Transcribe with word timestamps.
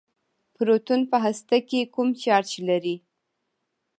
پروټون 0.53 1.01
په 1.11 1.17
هسته 1.25 1.57
کې 1.69 1.79
کوم 1.93 2.09
چارچ 2.23 2.49
لري. 2.67 2.95